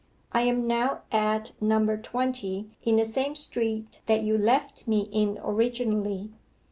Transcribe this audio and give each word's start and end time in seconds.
I 0.31 0.41
am 0.41 0.65
now 0.65 1.03
at 1.11 1.51
No. 1.61 1.95
20 1.95 2.71
in 2.81 2.95
the 2.95 3.05
same 3.05 3.35
street 3.35 4.01
that 4.07 4.23
you 4.23 4.35
left 4.35 4.87
me 4.87 5.01
in 5.11 5.37
originally. 5.43 6.31